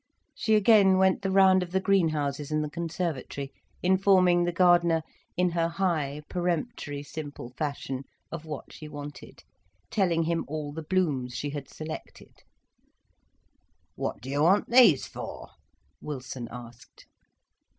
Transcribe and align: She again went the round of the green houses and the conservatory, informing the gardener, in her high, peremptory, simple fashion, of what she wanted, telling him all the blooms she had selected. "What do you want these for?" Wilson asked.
She 0.33 0.55
again 0.55 0.97
went 0.97 1.21
the 1.21 1.29
round 1.29 1.61
of 1.61 1.69
the 1.71 1.79
green 1.79 2.09
houses 2.09 2.49
and 2.49 2.63
the 2.63 2.71
conservatory, 2.71 3.53
informing 3.83 4.45
the 4.45 4.51
gardener, 4.51 5.03
in 5.37 5.51
her 5.51 5.67
high, 5.69 6.23
peremptory, 6.27 7.03
simple 7.03 7.51
fashion, 7.55 8.05
of 8.31 8.43
what 8.43 8.73
she 8.73 8.87
wanted, 8.87 9.43
telling 9.91 10.23
him 10.23 10.43
all 10.47 10.73
the 10.73 10.81
blooms 10.81 11.35
she 11.35 11.51
had 11.51 11.69
selected. 11.69 12.33
"What 13.93 14.21
do 14.21 14.31
you 14.31 14.41
want 14.41 14.71
these 14.71 15.05
for?" 15.05 15.49
Wilson 16.01 16.47
asked. 16.49 17.05